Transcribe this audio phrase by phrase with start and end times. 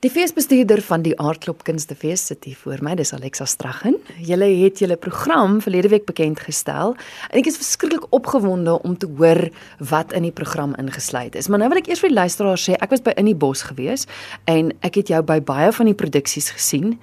[0.00, 3.98] Die feesbestuurder van die Aardklop Kunstefees sit hier voor my, dis Alexa Straggen.
[4.24, 6.94] Julle het julle program verlede week bekend gestel
[7.28, 9.42] en ek is verskriklik opgewonde om te hoor
[9.90, 11.50] wat in die program ingesluit is.
[11.52, 13.66] Maar nou wil ek eers vir die luisteraars sê, ek was by In die Bos
[13.68, 14.06] gewees
[14.48, 16.96] en ek het jou by baie van die produksies gesien.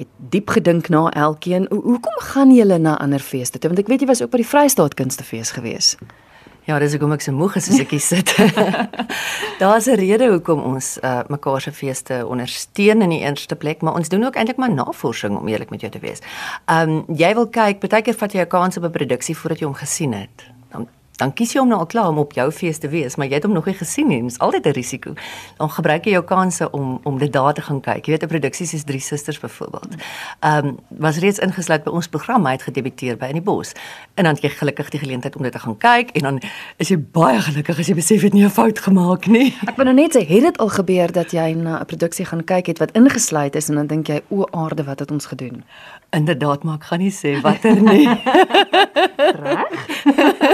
[0.00, 1.70] Het diep gedink na elkeen.
[1.70, 3.70] Ho hoekom gaan julle na ander feeste toe?
[3.70, 5.94] Want ek weet jy was ook by die Vrystaat Kunstefees gewees.
[6.68, 8.34] Ja, dis hoekom ek so moeg is as ek hier sit.
[9.62, 13.94] Daar's 'n rede hoekom ons uh, mekaar se feeste ondersteun in die eerste plek, maar
[13.94, 16.20] ons doen ook eintlik maar navorsing om eerlik met jou te wees.
[16.66, 19.58] Ehm um, jy wil kyk, baie keer vat jy 'n kans op 'n produksie voordat
[19.60, 20.59] jy hom gesien het.
[21.20, 23.36] Dan kies jy hom nou al klaar om op jou fees te wees, maar jy
[23.38, 24.22] het hom nog nie gesien nie.
[24.22, 25.12] Dit is altyd 'n risiko.
[25.58, 28.06] Dan gebruik jy jou kansse om om dit daar te gaan kyk.
[28.06, 29.94] Jy weet 'n produksie soos Drie Susters byvoorbeeld.
[30.40, 33.72] Ehm um, was reeds ingesluit by ons program, hy het gedebuteer by in die bos.
[34.14, 36.42] En dan het jy gelukkig die geleentheid om dit te gaan kyk en dan
[36.76, 39.56] is jy baie gelukkig as jy besef jy het nie 'n fout gemaak nie.
[39.66, 42.44] Ek wil nou net sê, het dit al gebeur dat jy na 'n produksie gaan
[42.44, 45.64] kyk het wat ingesluit is en dan dink jy o aarde wat het ons gedoen?
[46.10, 48.08] Inderdaad, maar ek gaan nie sê watter nie.
[49.44, 49.84] Reg?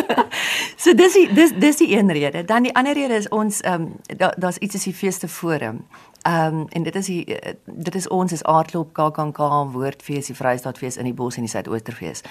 [0.82, 2.44] so dis die dis dis die een rede.
[2.44, 5.86] Dan die ander rede is ons ehm um, daar's da iets as die feeste forum.
[6.22, 9.38] Ehm um, en dit is die dit is ons is aardklop KAKNK
[9.72, 12.22] woordfees die Vrystaatfees in die Bos en die Suidoosterfees.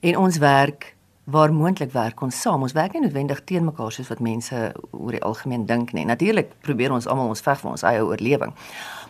[0.00, 2.62] En ons werk waar moontlik werk ons saam.
[2.62, 6.04] Ons werk nie noodwendig teen mekaar soos wat mense oor die algemeen dink nie.
[6.04, 8.52] Natuurlik probeer ons almal ons veg vir ons eie oorlewing.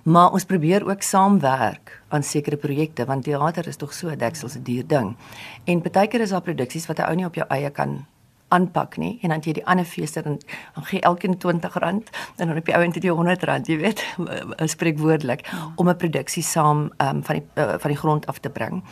[0.04, 4.62] Maar ons probeer ook saamwerk aan sekere projekte want teater is tog so deksels 'n
[4.62, 5.16] duur ding.
[5.64, 8.06] En baie keer is daar produksies wat 'n ou nie op jou eie kan
[8.48, 10.38] aanpak nie en dan jy die ander feeste dan,
[10.74, 12.02] dan gee elkeen R20 en
[12.36, 14.04] dan op die ouend het jy R100 jy weet
[14.74, 15.72] spreekwoordelik ja.
[15.76, 18.82] om 'n produksie saam um, van die uh, van die grond af te bring.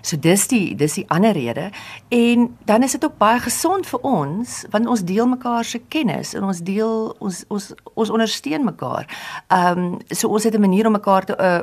[0.00, 1.70] So dis die dis die ander rede
[2.08, 6.34] en dan is dit ook baie gesond vir ons want ons deel mekaar se kennis
[6.34, 9.06] en ons deel ons ons ons ondersteun mekaar.
[9.48, 11.60] Ehm um, so ons het 'n manier om mekaar te uh,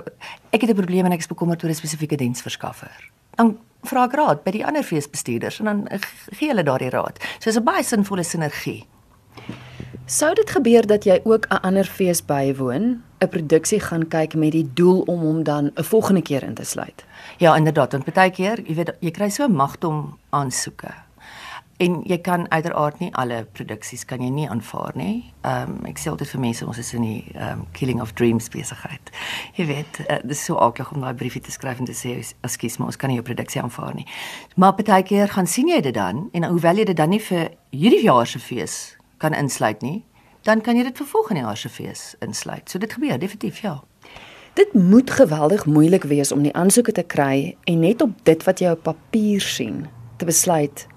[0.50, 3.19] ek het 'n probleem en ek is bekommerd oor 'n spesifieke diensverskaffer.
[3.40, 3.56] Dan
[3.88, 5.86] vra ek raad by die ander feesbestuurders en dan
[6.36, 7.22] gee hulle daardie raad.
[7.40, 8.84] So dis 'n baie sinvolle sinergie.
[10.09, 14.52] Sou dit gebeur dat jy ook 'n ander fees bywoon, 'n produksie gaan kyk met
[14.52, 17.06] die doel om hom dan 'n volgende keer in te sluit?
[17.38, 20.94] Ja, inderdaad, want baie keer, jy weet, jy kry so magtom aansoeke.
[21.79, 25.31] En jy kan uiteraard nie alle produksies kan jy nie aanvaar nie.
[25.47, 28.12] Ehm um, ek sê altyd vir mense ons is in die ehm um, killing of
[28.19, 29.12] dreams besigheid.
[29.56, 32.18] Jy weet, uh, dit is so aklig om daai briefie te skryf en te sê
[32.19, 34.06] ekskuus, maar ons kan nie jou produksie aanvaar nie.
[34.59, 37.47] Maar baie keer gaan sien jy dit dan en hoewel jy dit dan nie vir
[37.72, 40.03] hierdie jaar se fees kan insluit nie,
[40.44, 42.68] dan kan jy dit vir volgende jaar se fees insluit.
[42.69, 43.79] So dit gebeur definitief, ja.
[44.59, 48.59] Dit moet geweldig moeilik wees om die aansoeke te kry en net op dit wat
[48.59, 49.85] jy op papier sien
[50.19, 50.89] te besluit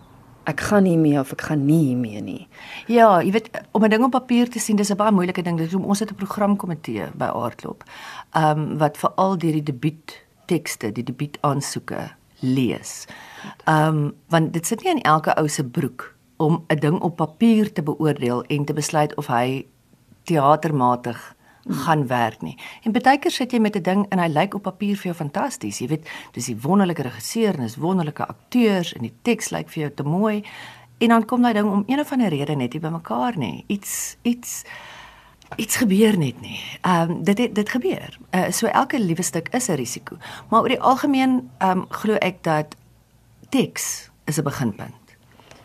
[0.45, 2.49] ek gaan nie mee of ek gaan nie mee nie.
[2.87, 5.59] Ja, jy weet om 'n ding op papier te sien, dis 'n baie moeilike ding.
[5.59, 7.85] Dis om ons het 'n programkomitee by Aardklop.
[8.35, 12.11] Ehm um, wat veral deur die debuut tekste, die debuut aansoeke
[12.41, 13.07] lees.
[13.65, 17.17] Ehm um, want dit sit nie in elke ou se broek om 'n ding op
[17.17, 19.67] papier te beoordeel en te besluit of hy
[20.25, 21.35] teatermatig
[21.69, 22.59] gaan werk nie.
[22.83, 25.15] En baie keer sit jy met 'n ding en hy lyk op papier vir jou
[25.15, 25.79] fantasties.
[25.79, 29.83] Jy weet, dis die wonderlike regisseur en dis wonderlike akteurs en die teks lyk vir
[29.83, 30.45] jou te mooi.
[30.99, 33.65] En dan kom daai ding om een of ander rede net nie by mekaar nie.
[33.67, 34.65] Iets iets
[35.57, 36.61] iets gebeur net nie.
[36.81, 38.19] Ehm um, dit het, dit gebeur.
[38.31, 40.17] Uh, so elke liewe stuk is 'n risiko.
[40.49, 42.77] Maar oor die algemeen ehm um, glo ek dat
[43.49, 45.17] teks is 'n beginpunt.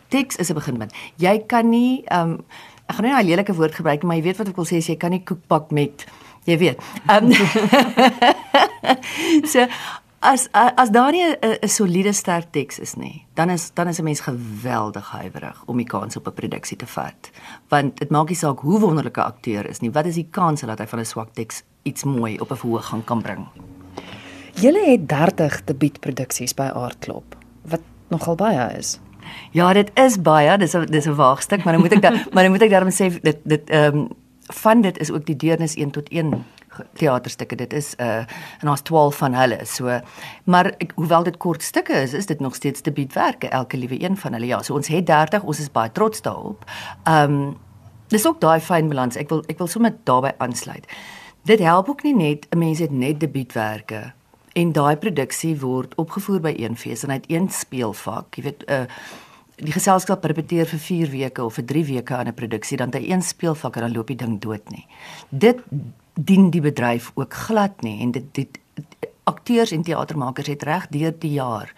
[0.08, 0.94] Teks is 'n beginpunt.
[1.16, 2.44] Jy kan nie ehm um,
[2.88, 4.96] ek gaan nie 'n lelike woord gebruik maar jy weet wat ek wil sê jy
[4.96, 6.06] kan nie koek bak met
[6.48, 6.78] jy weet.
[7.10, 7.32] Um,
[9.52, 9.66] so
[10.20, 14.04] as as daar nie 'n soliede sterk teks is nie, dan is dan is 'n
[14.04, 17.30] mens geweldig huiwerig om die kans op 'n produksie te vat.
[17.68, 20.78] Want dit maak nie saak hoe wonderlike akteur is nie, wat is die kans dat
[20.78, 23.46] hy van 'n swak teks iets mooi op 'n verhoog gaan kan bring?
[24.54, 28.98] Julle het 30 debuutproduksies by Aardklop wat nogal baie is.
[29.50, 32.42] Ja, dit is baie, dis 'n dis 'n waagstuk, maar dan moet ek dan maar
[32.42, 34.08] dan moet ek daarom sê dit dit ehm um,
[34.48, 36.44] van dit is ook die deernis 1 tot 1
[36.94, 37.56] teaterstukke.
[37.56, 38.24] Dit is 'n uh,
[38.60, 39.58] en ons 12 van hulle.
[39.64, 40.00] So
[40.44, 44.16] maar ek, hoewel dit kort stukke is, is dit nog steeds debuutwerke elke liewe een
[44.16, 44.46] van hulle.
[44.46, 46.64] Ja, so ons het 30, ons is baie trots daarop.
[47.02, 47.56] Ehm um,
[48.08, 49.16] dis ook daai fyn balans.
[49.16, 50.86] Ek wil ek wil sommer daarbey aansluit.
[51.42, 54.12] Dit help ook nie net 'n mens het net debuutwerke
[54.52, 58.36] en daai produksie word opgevoer by een fees en hy het een speelvak.
[58.36, 58.84] Jy weet, uh
[59.58, 63.10] die geselskap repeteer vir 4 weke of vir 3 weke aan 'n produksie dan hy
[63.10, 64.86] een speelvak en dan loop die ding dood nie.
[65.30, 65.58] Dit
[66.14, 68.58] dien die bedryf ook glad nie en dit dit
[69.24, 71.74] akteurs en teatermakers het reg deur die jaar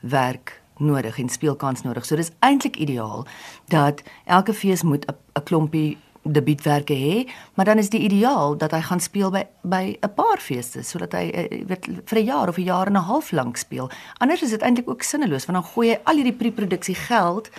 [0.00, 2.04] werk nodig en speelkans nodig.
[2.04, 3.26] So dis eintlik ideaal
[3.66, 8.80] dat elke fees moet 'n klompie debuutwerke hê, maar dan is die ideaal dat hy
[8.80, 12.58] gaan speel by by 'n paar feeste sodat hy uh, weet vir 'n jaar of
[12.58, 13.90] 'n jaar en 'n half lank speel.
[14.18, 17.50] Anders is dit eintlik ook sinneloos want dan gooi jy al hierdie pre-produksie geld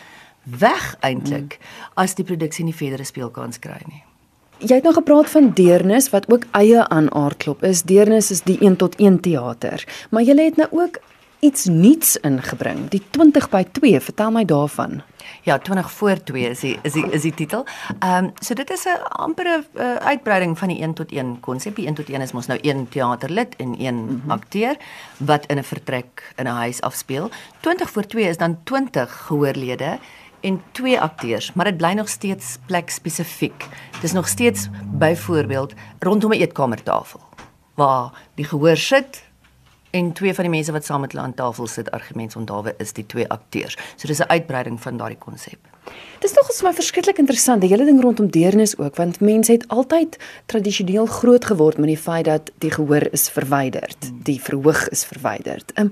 [0.43, 1.91] weg eintlik mm.
[1.93, 4.03] as die produksie nie verdere speelkans kry nie.
[4.59, 7.83] Jy het nou gepraat van Deernis wat ook eie aan aardklop is.
[7.83, 10.99] Deernis is die 1 tot 1 teater, maar jy het nou ook
[11.43, 13.99] iets nuuts ingebring, die 20 by 2.
[13.99, 15.01] Vertel my daarvan.
[15.43, 17.65] Ja, 20 voor 2 is die is die is die titel.
[17.99, 21.75] Ehm um, so dit is 'n ampere uh, uitbreiding van die 1 tot 1 konsep.
[21.75, 24.31] Die 1 tot 1 is mos nou een teaterlid en een mm -hmm.
[24.31, 24.77] akteur
[25.17, 27.29] wat in 'n vertrek in 'n huis afspeel.
[27.59, 29.99] 20 voor 2 is dan 20 gehoorlede
[30.39, 33.65] en twee akteurs, maar dit bly nog steeds plek spesifiek.
[33.91, 37.19] Dit is nog steeds byvoorbeeld rondom 'n eetkamertafel
[37.73, 39.32] waar die gehoor sit
[39.93, 43.05] en twee van die mense wat saam met hulle aan tafel sit argumentsondawe is die
[43.05, 43.77] twee akteurs.
[43.95, 45.59] So dis 'n uitbreiding van daardie konsep.
[46.19, 49.67] Dis nog eens maar verskriklik interessant, die hele ding rondom deernis ook, want mense het
[49.67, 55.05] altyd tradisioneel groot geword met die feit dat die gehoor is verwyderd, die verhoog is
[55.05, 55.71] verwyderd.
[55.73, 55.91] Ehm um,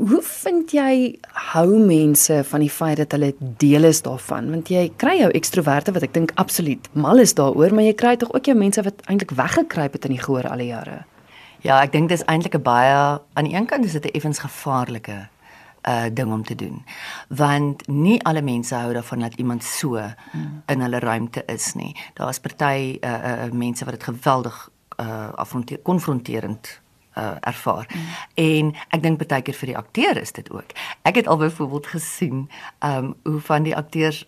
[0.00, 1.18] hoe vind jy
[1.52, 4.50] hou mense van die feit dat hulle deel is daarvan?
[4.50, 8.16] Want jy kry jou ekstroverte wat ek dink absoluut mal is daaroor, maar jy kry
[8.16, 11.04] tog ook jou mense wat eintlik weggekruip het in die gehoor al die jare.
[11.62, 14.38] Ja, ek dink dis eintlik 'n baie aan die een kant is dit 'n effens
[14.38, 15.28] gevaarlike
[15.88, 16.84] uh ding om te doen.
[17.28, 20.62] Want nie alle mense hou daarvan dat iemand so hmm.
[20.66, 21.96] in hulle ruimte is nie.
[22.14, 24.70] Daar's party uh uh mense wat dit geweldig
[25.00, 26.80] uh afronteer konfronterend
[27.18, 27.86] uh, ervaar.
[27.94, 28.00] Mm.
[28.34, 30.74] En ek dink baie keer vir die akteur is dit ook.
[31.02, 32.50] Ek het al byvoorbeeld gesien
[32.84, 34.24] um, hoe van die akteurs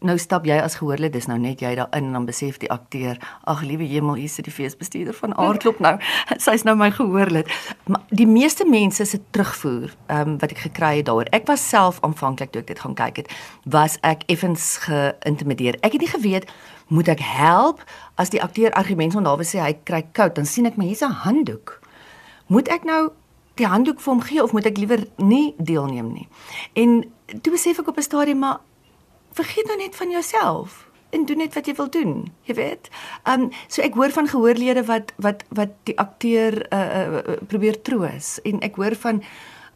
[0.00, 3.18] nou stap jy as gehoorlid dis nou net jy daarin en dan besef die akteur
[3.44, 5.96] ag liewe hemel hier sit die feesbestuurder van Aardklop nou.
[6.46, 7.50] Sy's nou my gehoorlid
[7.86, 11.68] maar die meeste mense se terugvoer ehm um, wat ek gekry het daaroor ek was
[11.68, 13.32] self aanvanklik toe ek dit gaan kyk het
[13.64, 15.78] was ek effens geïntimideer.
[15.82, 16.50] Ek het nie geweet
[16.88, 17.82] moet ek help
[18.16, 20.36] as die akteur argumente onthou sê hy kry koud?
[20.36, 21.80] Dan sien ek my hier's 'n handdoek.
[22.46, 23.10] Moet ek nou
[23.56, 26.28] die handdoek vir hom gee of moet ek liewer nie deelneem nie?
[26.74, 27.04] En
[27.42, 28.60] toe besef ek op 'n stadium maar
[29.32, 32.88] vergeet nou net van jouself en doen net wat jy wil doen, jy weet.
[33.24, 37.80] Ehm um, so ek hoor van gehoorlede wat wat wat die akteur uh, uh, probeer
[37.82, 39.22] troos en ek hoor van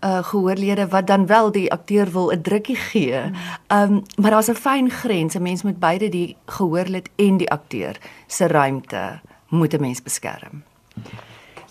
[0.02, 3.12] uh gehoorlede wat dan wel die akteur wil 'n drukkie gee.
[3.14, 5.34] Ehm um, maar daar's 'n fyn grens.
[5.34, 7.96] 'n Mens moet beide die gehoorlid en die akteur
[8.26, 10.62] se ruimte moet 'n mens beskerm.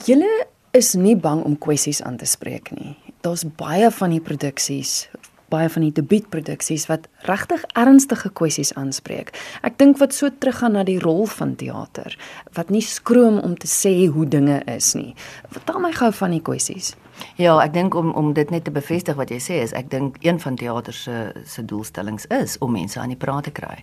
[0.06, 2.98] Julle is nie bang om kwessies aan te spreek nie.
[3.22, 5.10] Daar's baie van die produksies,
[5.52, 9.34] baie van die debuutproduksies wat regtig ernstige kwessies aanspreek.
[9.68, 12.16] Ek dink wat so teruggaan na die rol van teater,
[12.58, 15.14] wat nie skroom om te sê hoe dinge is nie.
[15.52, 16.94] Vertel my gou van die kwessies.
[17.38, 20.18] Ja, ek dink om om dit net te bevestig wat jy sê is, ek dink
[20.26, 23.82] een van teater se se doelstellings is om mense aan die praat te kry.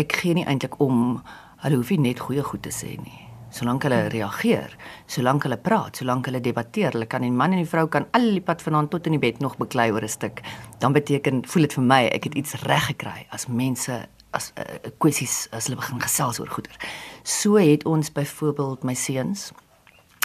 [0.00, 1.22] Ek gee nie eintlik om
[1.64, 4.72] hulle hoef nie net goeie goed te sê nie solank hulle reageer,
[5.06, 8.26] solank hulle praat, solank hulle debatteer, hulle kan die man en die vrou kan al
[8.34, 10.42] die pad vanaand tot in die bed nog beklei oor 'n stuk,
[10.80, 14.90] dan beteken voel dit vir my ek het iets reg gekry as mense as uh,
[14.98, 16.74] kwessies as hulle begin gesels oor goeder.
[17.22, 19.52] So het ons byvoorbeeld my seuns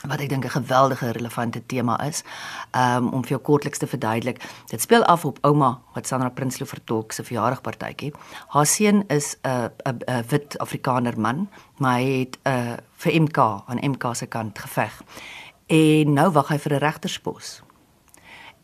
[0.07, 2.23] wat ek dink 'n geweldige relevante tema is.
[2.71, 6.67] Um om vir jou kortliks te verduidelik, dit speel af op ouma wat Sandra Prinsloo
[6.67, 8.13] vertolk se verjaardagpartytjie.
[8.47, 13.37] Haar seun is 'n 'n wit Afrikaner man, maar hy het 'n uh, vir MK
[13.37, 15.01] aan MK se kant geveg.
[15.67, 17.61] En nou wag hy vir 'n regterspos.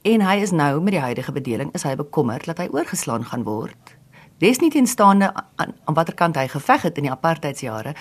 [0.01, 3.43] En hy is nou met die huidige bedeling is hy bekommerd dat hy oorgeslaan gaan
[3.43, 3.95] word.
[4.37, 7.95] Desnieteenstaande aan, aan watter kant hy geveg het in die apartheidsjare,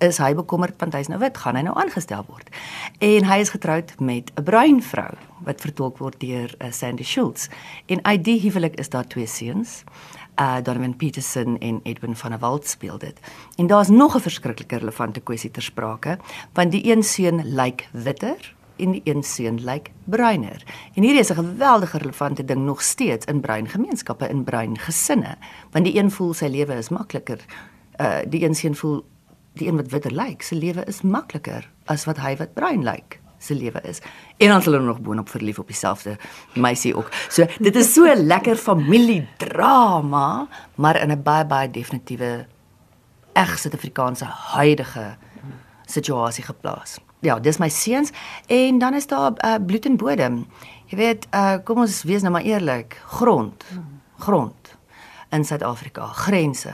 [0.00, 2.48] is hy bekommerd want hy's nou wit, gaan hy nou aangestel word.
[3.04, 5.12] En hy is getroud met 'n bruin vrou
[5.44, 7.48] wat vertolk word deur uh, Sandy Schultz.
[7.86, 9.84] En uit die huwelik is daar twee seuns.
[10.40, 13.20] Uh Donovan Peterson en Edwin van der Walt speel dit.
[13.56, 16.18] En daar's nog 'n verskriklike relevante kwessie ter sprake,
[16.52, 20.64] want die een seun lyk witter en die een seun lyk bruiner.
[20.94, 25.36] En hierdie is 'n geweldige relevante ding nog steeds in bruin gemeenskappe, in bruin gesinne,
[25.70, 27.38] want die een voel sy lewe is makliker.
[28.00, 29.04] Uh die een seun voel
[29.52, 33.20] die een wat witter lyk, se lewe is makliker as wat hy wat bruin lyk
[33.40, 34.00] se lewe is.
[34.36, 36.16] En dan hulle nog boonop verlief op dieselfde
[36.54, 37.08] meisie ook.
[37.28, 42.46] So dit is so lekker familiedrama, maar in 'n baie baie definitiewe
[43.32, 45.16] reg Suid-Afrikaanse huidige
[45.86, 46.98] situasie geplaas.
[47.20, 48.10] Ja, dis my seuns
[48.46, 50.46] en dan is daar uh, bloed en bodem.
[50.86, 53.64] Jy weet, uh, kom ons wees nou maar eerlik, grond.
[54.18, 54.76] Grond
[55.30, 56.72] in Suid-Afrika, grense.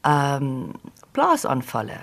[0.00, 0.72] Ehm um,
[1.20, 2.00] plaasaanvalle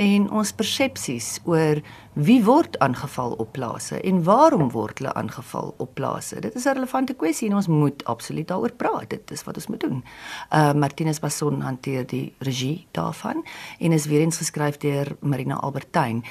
[0.00, 1.80] en ons persepsies oor
[2.14, 6.40] wie word aangeval op plase en waarom word hulle aangeval op plase.
[6.40, 9.10] Dit is 'n relevante kwessie en ons moet absoluut daaroor praat.
[9.10, 10.04] Dit is wat ons moet doen.
[10.50, 13.44] Uh Martinus Bason hanteer die regie daarvan
[13.78, 16.24] en is weer eens geskryf deur Marina Albertyn.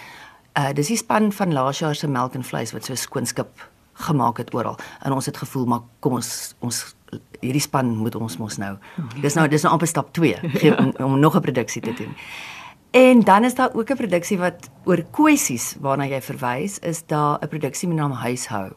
[0.57, 4.37] Uh dis die span van laas jaar se melk en vleis wat so skoonskip gemaak
[4.37, 4.77] het oral.
[5.01, 6.95] En ons het gevoel maar kom ons ons
[7.39, 8.77] hierdie span moet ons mos nou.
[9.21, 12.15] Dis nou dis nou amper stap 2 gee om, om nog 'n produksie te doen.
[12.91, 17.39] En dan is daar ook 'n produksie wat oor kwessies waarna jy verwys, is daar
[17.39, 18.71] 'n produksie met naam Huishou.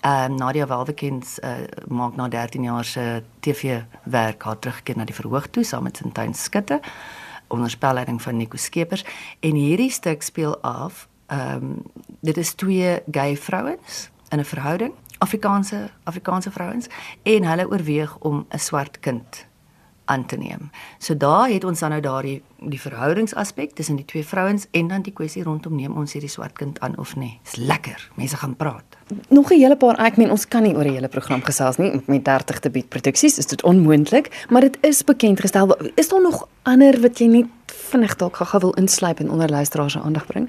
[0.00, 1.50] Ehm um, Nadia Welwekens uh,
[1.88, 5.96] maak na 13 jaar se TV werk haar terugkeer na die verhoog toe saam met
[5.96, 6.80] Sintyn Skutte
[7.48, 9.04] onder spelleiding van Nico Skeepers
[9.40, 11.82] en hierdie stuk speel af ehm um,
[12.20, 16.86] dit is twee gay vrouens in 'n verhouding Afrikaanse Afrikaanse vrouens
[17.22, 19.48] en hulle oorweeg om 'n swart kind
[20.08, 20.70] aan te neem.
[20.98, 25.02] So daar het ons dan nou daardie die verhoudingsaspek tussen die twee vrouens en dan
[25.02, 27.38] die kwessie rondom neem ons hierdie swart kind aan of nie.
[27.44, 28.08] Dis lekker.
[28.16, 28.96] Mense gaan praat.
[29.28, 32.02] Nog 'n hele paar ek meen ons kan nie oor 'n hele program gesels nie
[32.06, 35.76] met 30 te bied produksies is dit onmoontlik, maar dit is bekend gestel.
[35.94, 39.92] Is daar nog ander wat jy net vinnig dalk gou wil insluip en onder luisteraars
[39.92, 40.48] se aandag bring?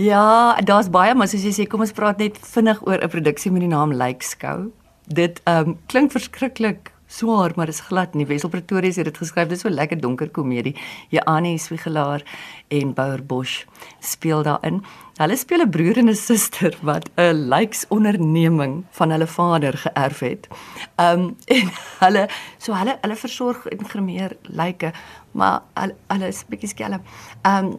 [0.00, 3.50] Ja, daar's baie, maar soos jy sê, kom ons praat net vinnig oor 'n produksie
[3.52, 4.72] met die naam Lykskou.
[5.04, 8.26] Dit ehm um, klink verskriklik swaar, maar dit is glad nie.
[8.26, 9.48] Wessel Pretoria het dit geskryf.
[9.48, 10.76] Dit is so lekker donker komedie.
[11.10, 12.22] Janie Swiegelaar
[12.68, 13.64] en Bouer Bosch
[14.00, 14.82] speel daarin.
[15.18, 20.48] Hulle speel 'n broer en 'n suster wat 'n lyksonderneming van hulle vader geërf het.
[20.96, 22.28] Ehm um, en hulle
[22.58, 24.92] so hulle hulle versorg en gremeer lyke
[25.32, 27.02] maar al alles bietjie skelm.
[27.42, 27.78] Ehm um,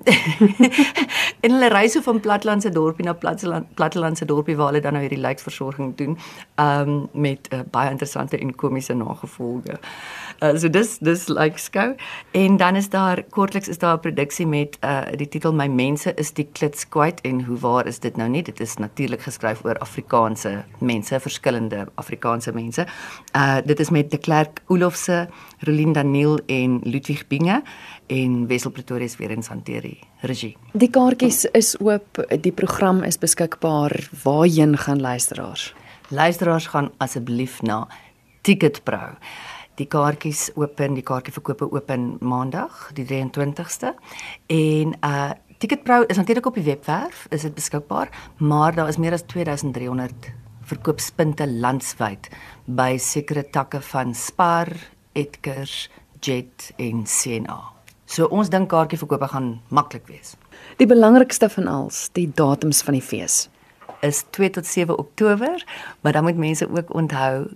[1.43, 5.01] en hulle reis so van platlandse dorpie na platteland plattelandse dorpie waar hulle dan nou
[5.03, 6.17] hierdie lijksversorging doen.
[6.55, 9.79] Ehm um, met uh, baie interessante en komiese nagevolge.
[10.39, 11.96] Uh, so dis dis like skou
[12.31, 16.13] en dan is daar kortliks is daar 'n produksie met uh, die titel My mense
[16.13, 18.43] is die klits kwyt en hoe waar is dit nou nie?
[18.43, 22.88] Dit is natuurlik geskryf oor Afrikaanse mense, verskillende Afrikaanse mense.
[23.36, 25.29] Uh dit is met De Klerk Olofse,
[25.60, 27.62] Rolien Daniel en Ludwig Binge
[28.08, 30.54] en Wessel Pretoria is weer eens hanteer die regie.
[30.78, 33.94] Die kaartjies is oop, die program is beskikbaar.
[34.24, 35.72] Waarheen gaan luisteraars?
[36.10, 37.88] Luisteraars gaan asseblief na
[38.46, 39.16] Ticketpro.
[39.80, 43.96] Die kaartjies open, die kaartjieverkope open Maandag, die 23ste.
[44.48, 45.32] En uh
[45.62, 50.32] Ticketpro is natuurlik op die webwerf, is dit beskikbaar, maar daar is meer as 2300
[50.66, 52.32] verkoopspunte landwyd
[52.66, 54.74] by sekere takke van Spar,
[55.14, 55.86] Edgars,
[56.22, 57.60] Jet en CNA.
[58.06, 60.36] So ons dink kaartjieverkope gaan maklik wees.
[60.78, 63.48] Die belangrikste van alles, die datums van die fees
[64.01, 65.62] is 2 tot 7 Oktober,
[66.01, 67.48] maar dan moet mense ook onthou